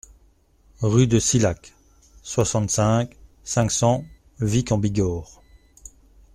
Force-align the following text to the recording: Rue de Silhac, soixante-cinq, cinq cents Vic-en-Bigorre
Rue 0.81 1.05
de 1.05 1.19
Silhac, 1.19 1.75
soixante-cinq, 2.23 3.11
cinq 3.43 3.69
cents 3.69 4.03
Vic-en-Bigorre 4.39 5.43